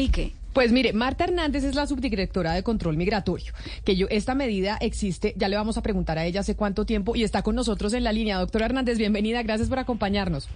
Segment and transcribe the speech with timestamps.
[0.00, 0.32] Pique.
[0.54, 3.52] Pues mire, Marta Hernández es la subdirectora de control migratorio.
[3.84, 7.16] Que yo, esta medida existe, ya le vamos a preguntar a ella hace cuánto tiempo
[7.16, 8.38] y está con nosotros en la línea.
[8.38, 10.48] Doctora Hernández, bienvenida, gracias por acompañarnos.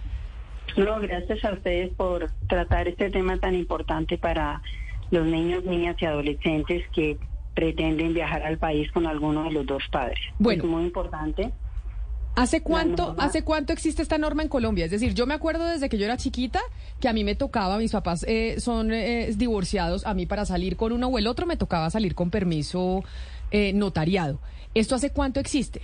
[0.79, 4.63] No, gracias a ustedes por tratar este tema tan importante para
[5.11, 7.19] los niños, niñas y adolescentes que
[7.53, 10.21] pretenden viajar al país con alguno de los dos padres.
[10.39, 10.65] Bueno.
[10.65, 11.53] Es muy importante.
[12.37, 14.87] ¿Hace cuánto, ¿Hace cuánto existe esta norma en Colombia?
[14.87, 16.61] Es decir, yo me acuerdo desde que yo era chiquita
[17.01, 20.77] que a mí me tocaba, mis papás eh, son eh, divorciados, a mí para salir
[20.77, 23.05] con uno o el otro me tocaba salir con permiso
[23.53, 24.41] eh, notariado.
[24.75, 25.81] ¿Esto hace cuánto existe?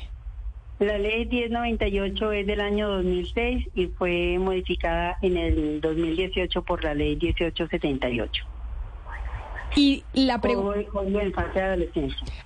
[0.80, 6.94] La ley 1098 es del año 2006 y fue modificada en el 2018 por la
[6.94, 8.59] ley 1878.
[9.76, 10.80] Y la pregunta...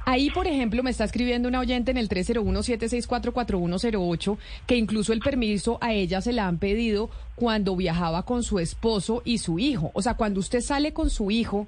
[0.05, 5.79] Ahí, por ejemplo, me está escribiendo una oyente en el 301-764-4108 que incluso el permiso
[5.81, 9.91] a ella se la han pedido cuando viajaba con su esposo y su hijo.
[9.95, 11.67] O sea, cuando usted sale con su hijo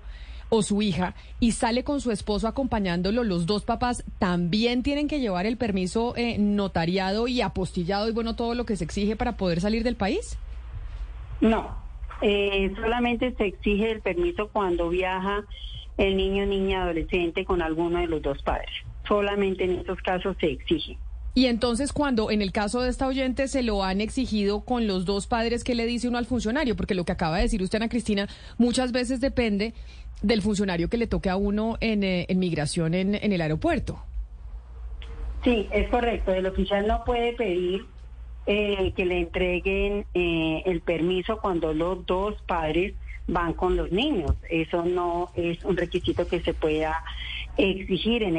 [0.48, 5.20] o su hija y sale con su esposo acompañándolo, los dos papás también tienen que
[5.20, 9.36] llevar el permiso eh, notariado y apostillado y bueno, todo lo que se exige para
[9.36, 10.38] poder salir del país.
[11.40, 11.85] No,
[12.22, 15.44] eh, solamente se exige el permiso cuando viaja
[15.98, 18.70] el niño, niña, adolescente con alguno de los dos padres.
[19.06, 20.98] Solamente en esos casos se exige.
[21.34, 25.04] Y entonces cuando en el caso de esta oyente se lo han exigido con los
[25.04, 26.76] dos padres, ¿qué le dice uno al funcionario?
[26.76, 29.74] Porque lo que acaba de decir usted, Ana Cristina, muchas veces depende
[30.22, 34.02] del funcionario que le toque a uno en, eh, en migración en, en el aeropuerto.
[35.44, 36.32] Sí, es correcto.
[36.32, 37.84] El oficial no puede pedir
[38.46, 42.94] eh, que le entreguen eh, el permiso cuando los dos padres
[43.26, 44.34] van con los niños.
[44.48, 47.02] Eso no es un requisito que se pueda
[47.56, 48.38] exigir en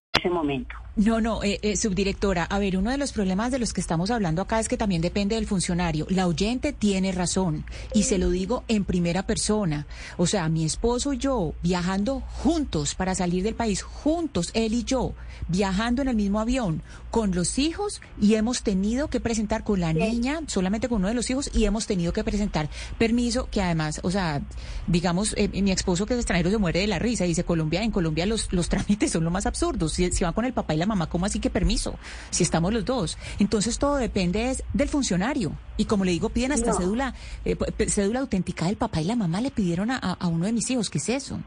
[0.21, 0.75] Ese momento.
[0.97, 4.11] No, no, eh, eh, subdirectora, a ver, uno de los problemas de los que estamos
[4.11, 6.05] hablando acá es que también depende del funcionario.
[6.09, 9.87] La oyente tiene razón y se lo digo en primera persona.
[10.17, 14.83] O sea, mi esposo y yo viajando juntos para salir del país, juntos, él y
[14.83, 15.13] yo,
[15.47, 19.93] viajando en el mismo avión con los hijos y hemos tenido que presentar con la
[19.93, 24.01] niña, solamente con uno de los hijos, y hemos tenido que presentar permiso que además,
[24.03, 24.41] o sea,
[24.87, 27.81] digamos, eh, mi esposo que es extranjero se muere de la risa y dice, Colombia,
[27.81, 29.93] en Colombia los, los trámites son lo más absurdos.
[29.93, 31.97] Si, si van con el papá y la mamá, ¿cómo así que permiso?
[32.29, 33.17] Si estamos los dos.
[33.39, 35.53] Entonces todo depende es del funcionario.
[35.77, 36.77] Y como le digo, piden hasta No.
[36.77, 37.13] cédula,
[37.45, 37.55] eh,
[37.87, 40.89] cédula auténtica del papá y la mamá le pidieron a, uno de mis hijos.
[40.89, 41.39] ¿Qué es eso?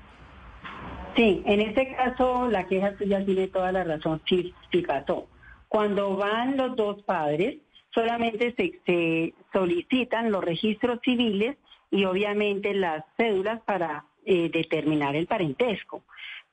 [1.16, 4.52] Sí, en este caso la queja suya tiene toda la razón, sí,
[4.86, 5.28] pasó.
[5.68, 7.58] Cuando van los dos padres,
[7.94, 11.56] solamente se, se solicitan los registros civiles
[11.90, 16.02] y obviamente las cédulas para eh, determinar el parentesco,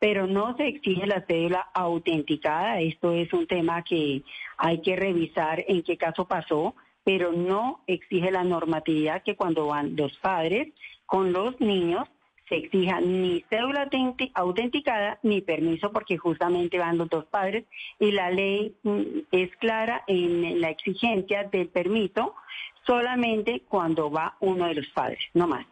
[0.02, 2.80] pero no se exige la cédula autenticada.
[2.82, 4.24] Esto es un tema que
[4.58, 6.74] hay que revisar en qué caso pasó,
[7.04, 10.70] pero no exige la normatividad que cuando van los padres
[11.06, 12.10] con los niños
[12.50, 17.66] se exija ni cédula autenti- autenticada ni permiso porque justamente van los dos padres
[18.00, 19.02] y la ley mm,
[19.32, 22.34] es clara en la exigencia del permiso
[22.88, 25.68] solamente cuando va uno de los padres, no más.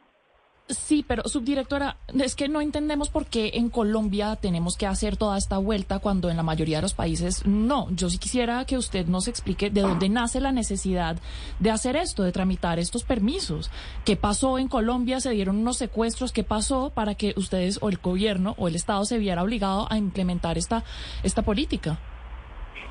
[0.70, 5.36] Sí, pero subdirectora, es que no entendemos por qué en Colombia tenemos que hacer toda
[5.36, 7.88] esta vuelta cuando en la mayoría de los países no.
[7.90, 11.18] Yo sí quisiera que usted nos explique de dónde nace la necesidad
[11.58, 13.72] de hacer esto, de tramitar estos permisos.
[14.06, 15.20] ¿Qué pasó en Colombia?
[15.20, 16.32] ¿Se dieron unos secuestros?
[16.32, 19.98] ¿Qué pasó para que ustedes o el gobierno o el Estado se viera obligado a
[19.98, 20.84] implementar esta,
[21.24, 21.98] esta política?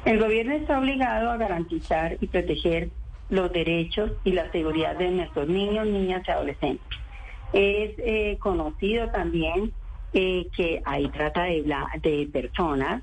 [0.04, 2.90] El gobierno está obligado a garantizar y proteger
[3.30, 7.07] los derechos y la seguridad de nuestros niños, niñas y adolescentes.
[7.52, 9.72] Es eh, conocido también
[10.14, 13.02] eh, que hay trata de, personas,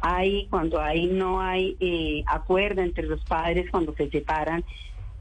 [0.00, 4.64] hay cuando hay no hay eh, acuerdo entre los padres cuando se separan,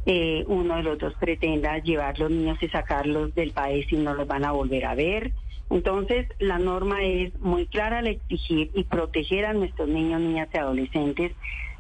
[0.06, 4.14] eh, uno de los dos pretenda llevar los niños y sacarlos del país y no
[4.14, 5.34] los van a volver a ver.
[5.72, 10.58] Entonces, la norma es muy clara al exigir y proteger a nuestros niños, niñas y
[10.58, 11.32] adolescentes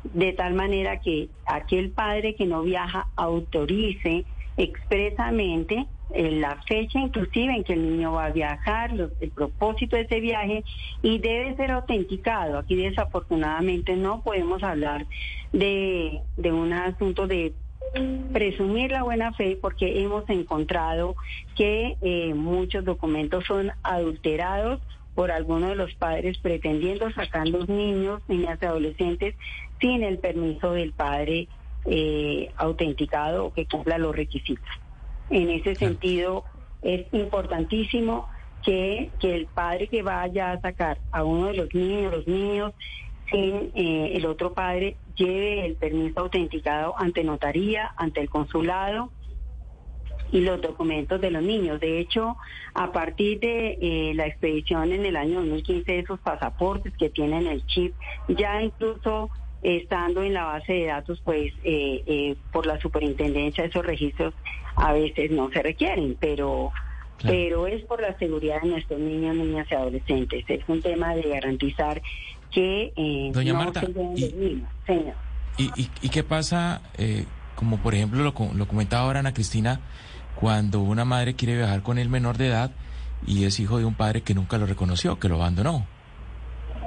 [0.03, 4.25] de tal manera que aquel padre que no viaja autorice
[4.59, 10.19] expresamente la fecha inclusive en que el niño va a viajar, el propósito de ese
[10.19, 10.63] viaje
[11.01, 12.57] y debe ser autenticado.
[12.57, 15.05] Aquí desafortunadamente no podemos hablar
[15.53, 17.53] de, de un asunto de
[18.33, 21.15] presumir la buena fe porque hemos encontrado
[21.55, 24.81] que eh, muchos documentos son adulterados
[25.15, 29.35] por algunos de los padres pretendiendo sacar los niños, niñas y adolescentes
[29.79, 31.47] sin el permiso del padre
[31.85, 34.69] eh, autenticado o que cumpla los requisitos.
[35.29, 36.43] En ese sentido,
[36.81, 38.27] es importantísimo
[38.63, 42.73] que, que el padre que vaya a sacar a uno de los niños, los niños,
[43.31, 49.11] sin eh, el otro padre lleve el permiso autenticado ante notaría, ante el consulado
[50.31, 51.79] y los documentos de los niños.
[51.79, 52.37] De hecho,
[52.73, 57.47] a partir de eh, la expedición en el año 2015 de esos pasaportes que tienen
[57.47, 57.93] el chip,
[58.27, 59.29] ya incluso
[59.61, 64.33] estando en la base de datos, pues eh, eh, por la superintendencia esos registros
[64.75, 66.71] a veces no se requieren, pero
[67.21, 70.45] pero es por la seguridad de nuestros niños, niñas y adolescentes.
[70.47, 72.01] Es un tema de garantizar
[72.49, 74.69] que eh, Doña no Marta, se y- niños.
[74.87, 75.15] Señor.
[75.57, 77.25] ¿Y, y, y qué pasa, eh,
[77.55, 79.81] como por ejemplo lo, lo comentaba ahora Ana Cristina,
[80.35, 82.71] cuando una madre quiere viajar con el menor de edad
[83.27, 85.85] y es hijo de un padre que nunca lo reconoció, que lo abandonó?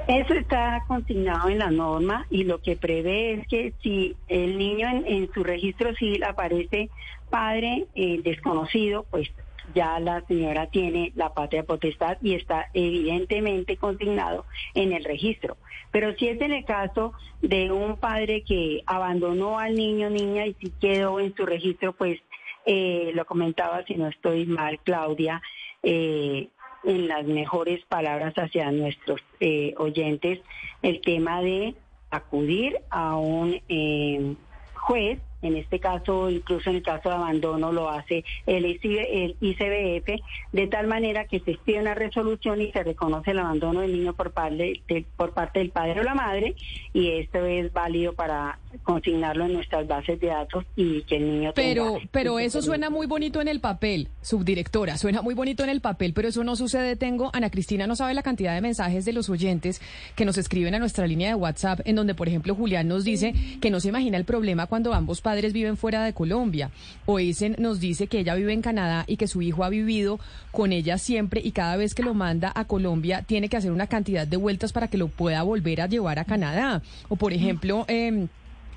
[0.07, 4.87] Eso está consignado en la norma y lo que prevé es que si el niño
[4.89, 6.89] en, en su registro civil aparece
[7.29, 9.31] padre eh, desconocido, pues
[9.73, 14.45] ya la señora tiene la patria potestad y está evidentemente consignado
[14.75, 15.57] en el registro.
[15.91, 20.53] Pero si es en el caso de un padre que abandonó al niño, niña y
[20.55, 22.19] si quedó en su registro, pues
[22.65, 25.41] eh, lo comentaba, si no estoy mal, Claudia,
[25.81, 26.49] eh,
[26.83, 30.39] en las mejores palabras hacia nuestros eh, oyentes,
[30.81, 31.75] el tema de
[32.11, 34.35] acudir a un eh,
[34.75, 39.35] juez, en este caso, incluso en el caso de abandono, lo hace el, ICB el
[39.41, 43.93] ICBF, de tal manera que se expide una resolución y se reconoce el abandono del
[43.93, 46.55] niño por parte, de- por parte del padre o la madre,
[46.93, 51.51] y esto es válido para consignarlo en nuestras bases de datos y que el niño
[51.55, 55.69] Pero, tenga- pero eso suena muy bonito en el papel, subdirectora, suena muy bonito en
[55.69, 56.95] el papel, pero eso no sucede.
[56.95, 59.81] Tengo, Ana Cristina no sabe la cantidad de mensajes de los oyentes
[60.15, 63.33] que nos escriben a nuestra línea de WhatsApp, en donde, por ejemplo, Julián nos dice
[63.61, 66.69] que no se imagina el problema cuando ambos padres viven fuera de Colombia.
[67.05, 70.19] O Eisen nos dice que ella vive en Canadá y que su hijo ha vivido
[70.51, 73.87] con ella siempre y cada vez que lo manda a Colombia tiene que hacer una
[73.87, 76.81] cantidad de vueltas para que lo pueda volver a llevar a Canadá.
[77.09, 78.27] O, por ejemplo, em,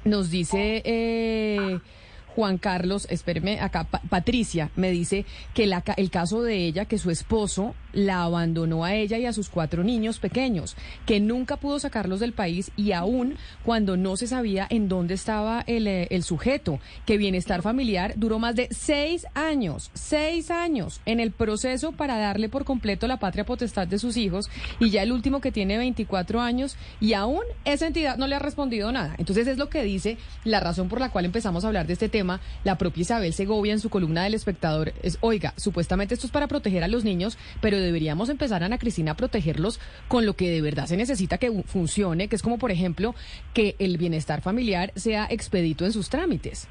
[0.05, 1.79] nos dice eh,
[2.35, 5.25] Juan Carlos, espéreme acá, Pa- Patricia, me dice
[5.55, 9.32] que la el caso de ella, que su esposo la abandonó a ella y a
[9.32, 10.76] sus cuatro niños pequeños,
[11.06, 15.64] que nunca pudo sacarlos del país y aún cuando no se sabía en dónde estaba
[15.66, 21.20] el, eh, el sujeto, que Bienestar Familiar duró más de seis años, seis años en
[21.20, 25.12] el proceso para darle por completo la patria potestad de sus hijos y ya el
[25.12, 29.14] último que tiene 24 años y aún esa entidad no le ha respondido nada.
[29.19, 32.10] Entonces es lo que dice la razón por la cual empezamos a hablar de este
[32.10, 32.40] tema.
[32.62, 36.46] La propia Isabel Segovia en su columna del espectador es, oiga, supuestamente esto es para
[36.46, 40.60] proteger a los niños, pero deberíamos empezar, Ana Cristina, a protegerlos con lo que de
[40.60, 43.15] verdad se necesita que funcione, que es como, por ejemplo,
[43.55, 46.69] que el bienestar familiar sea expedito en sus trámites.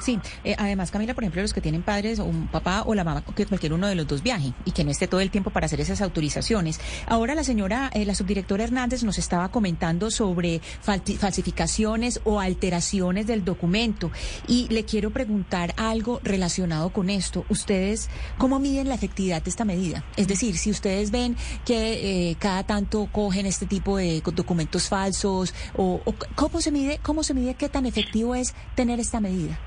[0.00, 3.04] Sí, eh, además, Camila, por ejemplo, los que tienen padres o un papá o la
[3.04, 5.50] mamá, que cualquier uno de los dos viaje y que no esté todo el tiempo
[5.50, 6.80] para hacer esas autorizaciones.
[7.06, 13.44] Ahora la señora, eh, la subdirectora Hernández nos estaba comentando sobre falsificaciones o alteraciones del
[13.44, 14.10] documento
[14.46, 17.44] y le quiero preguntar algo relacionado con esto.
[17.48, 20.04] ¿Ustedes cómo miden la efectividad de esta medida?
[20.16, 25.54] Es decir, si ustedes ven que eh, cada tanto cogen este tipo de documentos falsos
[25.76, 29.58] o, o cómo se mide, cómo se mide qué tan efectivo es tener esta medida.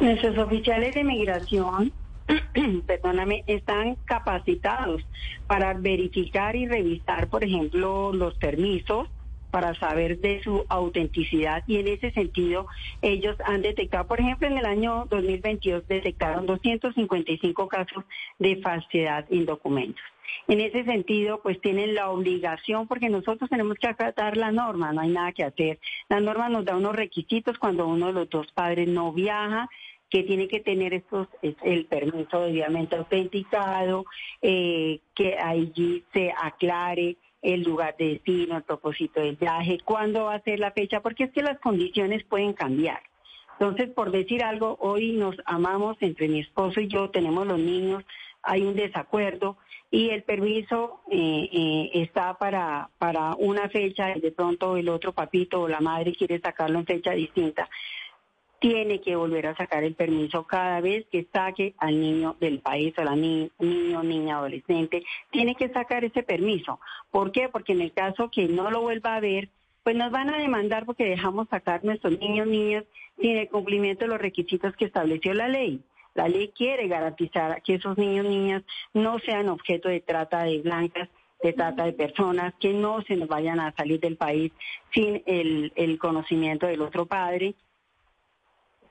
[0.00, 1.92] Nuestros oficiales de migración,
[2.86, 5.02] perdóname, están capacitados
[5.46, 9.10] para verificar y revisar, por ejemplo, los permisos
[9.50, 12.66] para saber de su autenticidad y en ese sentido
[13.02, 18.04] ellos han detectado, por ejemplo, en el año 2022 detectaron 255 casos
[18.38, 20.02] de falsedad en documentos.
[20.48, 25.00] En ese sentido, pues tienen la obligación, porque nosotros tenemos que acatar la norma, no
[25.00, 25.78] hay nada que hacer.
[26.08, 29.68] La norma nos da unos requisitos cuando uno de los dos padres no viaja,
[30.10, 34.04] que tiene que tener estos es el permiso debidamente autenticado,
[34.42, 40.34] eh, que allí se aclare el lugar de destino, el propósito del viaje, cuándo va
[40.34, 43.00] a ser la fecha, porque es que las condiciones pueden cambiar.
[43.58, 48.04] Entonces, por decir algo, hoy nos amamos entre mi esposo y yo, tenemos los niños,
[48.42, 49.58] hay un desacuerdo
[49.90, 55.12] y el permiso eh, eh, está para, para una fecha y de pronto el otro
[55.12, 57.68] papito o la madre quiere sacarlo en fecha distinta
[58.60, 62.94] tiene que volver a sacar el permiso cada vez que saque al niño del país
[62.98, 66.78] o la ni niño, niña, adolescente, tiene que sacar ese permiso.
[67.10, 67.48] ¿Por qué?
[67.48, 69.48] Porque en el caso que no lo vuelva a ver,
[69.82, 72.84] pues nos van a demandar porque dejamos sacar nuestros niños, niñas
[73.18, 75.80] sin el cumplimiento de los requisitos que estableció la ley.
[76.14, 78.62] La ley quiere garantizar que esos niños, niñas
[78.92, 81.08] no sean objeto de trata de blancas,
[81.42, 84.52] de trata de personas, que no se nos vayan a salir del país
[84.92, 87.54] sin el, el conocimiento del otro padre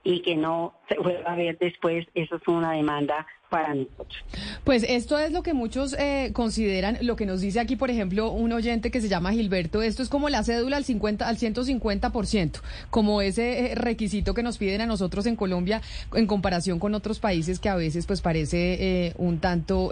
[0.02, 4.24] y que no se vuelva a ver después, eso es una demanda para nosotros.
[4.64, 8.30] Pues esto es lo que muchos eh, consideran, lo que nos dice aquí, por ejemplo,
[8.30, 12.60] un oyente que se llama Gilberto, esto es como la cédula al 50 al 150%,
[12.90, 15.82] como ese eh, requisito que nos piden a nosotros en Colombia
[16.14, 19.90] en comparación con otros países que a veces pues parece eh, un tanto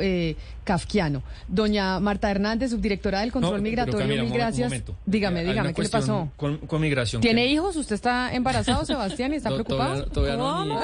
[0.62, 1.22] kafkiano.
[1.48, 4.72] Doña Marta Hernández, subdirectora del control migratorio, mil gracias.
[5.04, 6.30] dígame, dígame, ¿qué le pasó?
[6.36, 7.20] Con, migración.
[7.20, 7.74] ¿Tiene hijos?
[7.74, 10.04] ¿Usted está embarazado, Sebastián, y está preocupado?
[10.06, 10.80] Todavía, no,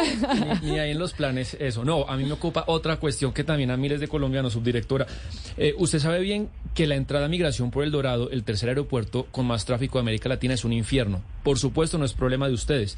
[0.62, 1.84] ni, ni, hay en los planes eso.
[1.84, 5.06] No, a mí me ocupa otra cuestión que también a miles de colombianos, subdirectora.
[5.56, 9.26] Eh, usted sabe bien que la entrada a migración por El Dorado, el tercer aeropuerto
[9.30, 11.22] con más tráfico de América Latina, es un infierno.
[11.42, 12.96] Por supuesto, no es problema de ustedes.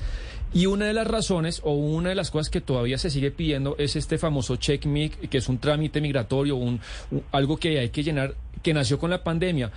[0.54, 3.76] Y una de las razones o una de las cosas que todavía se sigue pidiendo
[3.78, 6.80] es este famoso check-mic, que es un trámite migratorio, un,
[7.32, 9.72] algo que hay que llenar, que nació con la pandemia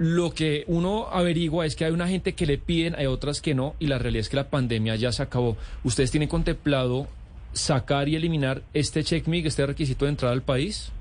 [0.00, 3.54] lo que uno averigua es que hay una gente que le piden, hay otras que
[3.54, 5.58] no, y la realidad es que la pandemia ya se acabó.
[5.84, 7.06] ¿Ustedes tienen contemplado
[7.52, 10.92] sacar y eliminar este checkmig, este requisito de entrada al país?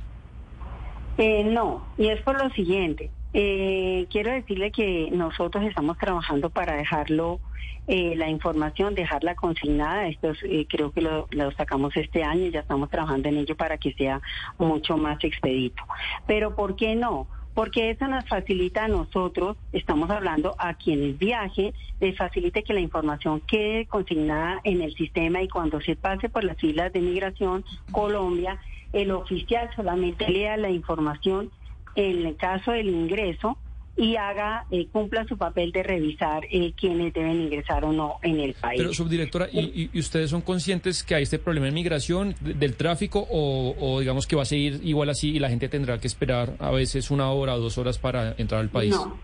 [1.17, 3.11] Eh, no, y es por lo siguiente.
[3.33, 7.39] Eh, quiero decirle que nosotros estamos trabajando para dejarlo,
[7.87, 10.07] eh, la información, dejarla consignada.
[10.07, 10.31] Esto
[10.69, 14.21] creo que lo, lo, sacamos este año, ya estamos trabajando en ello para que sea
[14.57, 15.83] mucho más expedito.
[16.25, 17.27] Pero ¿por qué no?
[17.59, 22.79] Porque eso nos facilita a nosotros, estamos hablando a quienes viajen, les facilite que la
[22.79, 27.65] información quede consignada en el sistema y cuando se pase por las filas de migración
[27.91, 28.57] Colombia,
[28.93, 31.51] el oficial solamente lea la información
[31.95, 33.57] en el caso del ingreso
[33.99, 38.39] y haga, eh, cumpla su papel de revisar eh, quiénes deben ingresar o no en
[38.39, 38.79] el país.
[38.79, 43.99] Pero, subdirectora, ¿y, ustedes son conscientes que hay este problema de migración, del tráfico, o,
[43.99, 47.11] digamos que va a seguir igual así y la gente tendrá que esperar a veces
[47.11, 48.91] una hora o dos horas para entrar al país?
[48.91, 49.19] No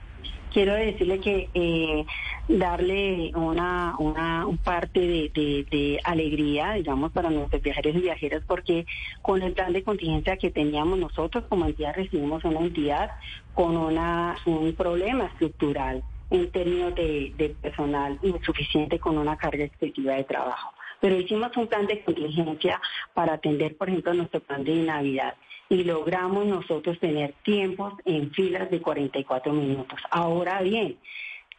[0.55, 2.05] quiero decirle que eh,
[2.47, 8.85] darle una, una un parte de, alegría, digamos, para nuestros viajeros y viajeras, porque
[9.21, 13.11] con el plan de contingencia que teníamos nosotros como entidad recibimos una entidad
[13.55, 20.13] con una, un problema estructural en términos de, de personal insuficiente con una carga excesiva
[20.13, 20.73] de trabajo.
[20.99, 22.81] Pero hicimos un plan de contingencia
[23.13, 25.35] para atender, por ejemplo, nuestro plan de Navidad
[25.69, 29.99] y logramos nosotros tener tiempos en filas de 44 minutos.
[30.11, 30.97] Ahora bien,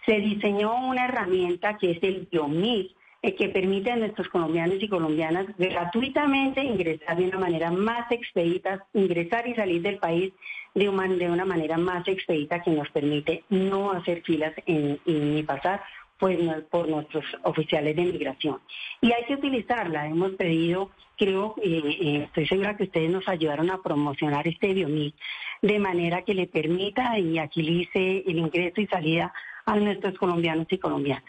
[0.05, 2.95] se diseñó una herramienta que es el Biomil, eh,
[3.35, 9.49] que permite a nuestros colombianos y colombianas gratuitamente ingresar de una manera más expedita, ingresar
[9.49, 10.33] y salir del país
[10.75, 15.83] de una, manera más expedita que nos permite no hacer filas ni pasar
[16.19, 16.39] pues,
[16.71, 18.61] por nuestros oficiales de migración.
[19.01, 20.07] Y hay que utilizarla.
[20.07, 25.15] Hemos pedido creo, eh, eh, estoy segura que ustedes nos ayudaron a promocionar este biomil
[25.63, 29.33] de manera que le permita y agilice el ingreso y salida
[29.65, 31.25] a nuestros colombianos y colombianas.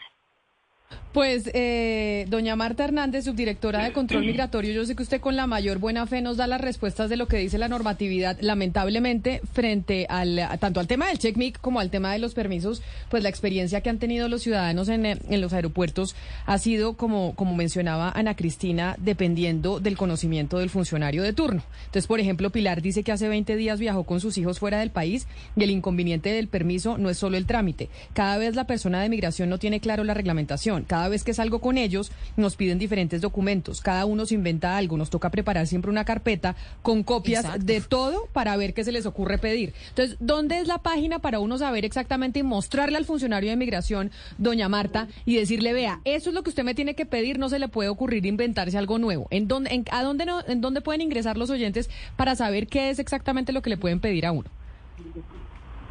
[1.12, 5.46] Pues, eh, doña Marta Hernández, subdirectora de Control Migratorio, yo sé que usted con la
[5.46, 8.36] mayor buena fe nos da las respuestas de lo que dice la normatividad.
[8.40, 13.22] Lamentablemente, frente al tanto al tema del checkmic como al tema de los permisos, pues
[13.22, 17.54] la experiencia que han tenido los ciudadanos en, en los aeropuertos ha sido, como, como
[17.56, 21.62] mencionaba Ana Cristina, dependiendo del conocimiento del funcionario de turno.
[21.86, 24.90] Entonces, por ejemplo, Pilar dice que hace 20 días viajó con sus hijos fuera del
[24.90, 27.88] país y el inconveniente del permiso no es solo el trámite.
[28.12, 30.84] Cada vez la persona de migración no tiene claro la reglamentación.
[31.06, 33.80] Vez que salgo con ellos, nos piden diferentes documentos.
[33.80, 34.96] Cada uno se inventa algo.
[34.96, 39.06] Nos toca preparar siempre una carpeta con copias de todo para ver qué se les
[39.06, 39.74] ocurre pedir.
[39.90, 44.10] Entonces, ¿dónde es la página para uno saber exactamente y mostrarle al funcionario de migración,
[44.38, 47.48] doña Marta, y decirle, vea, eso es lo que usted me tiene que pedir, no
[47.48, 49.28] se le puede ocurrir inventarse algo nuevo?
[49.30, 52.98] ¿En dónde, a dónde, no, en dónde pueden ingresar los oyentes para saber qué es
[52.98, 54.48] exactamente lo que le pueden pedir a uno?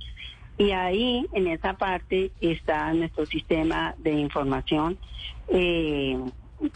[0.61, 4.99] y ahí, en esa parte, está nuestro sistema de información,
[5.47, 6.15] eh,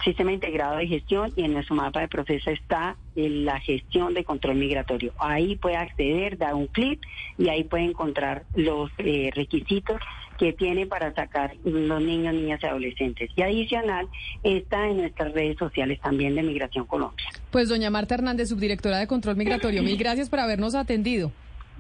[0.03, 4.55] sistema integrado de gestión, y en nuestro mapa de proceso está la gestión de control
[4.55, 5.13] migratorio.
[5.19, 6.99] Ahí puede acceder, dar un clic
[7.37, 10.01] y ahí puede encontrar los eh, requisitos
[10.39, 13.29] que tiene para sacar los niños, niñas y adolescentes.
[13.35, 14.07] Y adicional,
[14.41, 17.27] está en nuestras redes sociales también de Migración Colombia.
[17.51, 21.31] Pues doña Marta Hernández, subdirectora de Control Migratorio, mil gracias por habernos atendido.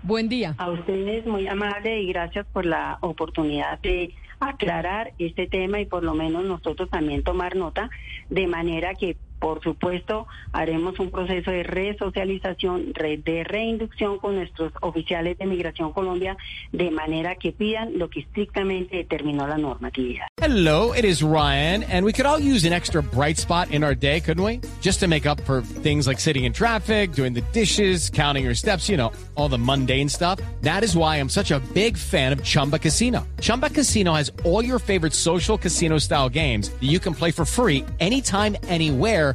[0.05, 0.53] Buen día.
[0.59, 6.03] A ustedes muy amable y gracias por la oportunidad de aclarar este tema y por
[6.03, 7.89] lo menos nosotros también tomar nota
[8.29, 15.37] de manera que por supuesto, haremos un proceso de resocialización, de reinducción con nuestros oficiales
[15.37, 16.35] de Migración Colombia,
[16.71, 20.25] de manera que pidan lo que estrictamente determinó la normatividad.
[20.41, 23.93] Hello, it is Ryan, and we could all use an extra bright spot in our
[23.93, 24.61] day, couldn't we?
[24.81, 28.55] Just to make up for things like sitting in traffic, doing the dishes, counting your
[28.55, 30.39] steps, you know, all the mundane stuff.
[30.61, 33.27] That is why I'm such a big fan of Chumba Casino.
[33.41, 37.45] Chumba Casino has all your favorite social casino style games that you can play for
[37.45, 39.34] free anytime, anywhere